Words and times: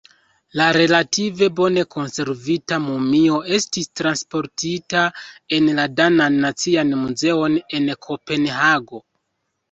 La 0.59 0.65
relative 0.75 1.47
bone 1.57 1.81
konservita 1.95 2.79
mumio 2.85 3.35
estis 3.57 3.89
transportita 4.01 5.03
en 5.57 5.67
la 5.81 5.85
danan 5.99 6.39
nacian 6.47 6.95
muzeon 7.03 7.59
en 7.81 7.93
Kopenhago. 8.07 9.03